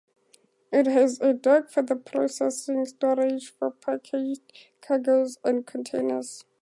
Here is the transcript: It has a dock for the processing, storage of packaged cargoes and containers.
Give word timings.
It 0.71 0.87
has 0.87 1.19
a 1.21 1.31
dock 1.31 1.69
for 1.69 1.83
the 1.83 1.95
processing, 1.95 2.85
storage 2.85 3.53
of 3.61 3.79
packaged 3.81 4.41
cargoes 4.81 5.37
and 5.43 5.63
containers. 5.67 6.43